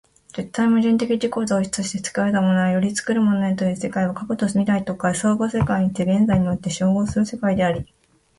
[0.35, 7.85] 絶対矛盾的自己同一として作られたものより作るものへという世界は、過去と未来とが相互否定的に現在において結合する世界であり、